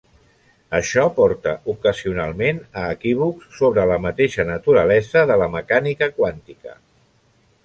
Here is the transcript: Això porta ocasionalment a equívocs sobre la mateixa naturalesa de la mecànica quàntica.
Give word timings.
Això 0.77 1.03
porta 1.17 1.53
ocasionalment 1.73 2.63
a 2.85 2.87
equívocs 2.95 3.51
sobre 3.61 3.85
la 3.95 4.01
mateixa 4.07 4.49
naturalesa 4.51 5.27
de 5.33 5.41
la 5.45 5.51
mecànica 5.61 6.13
quàntica. 6.19 6.79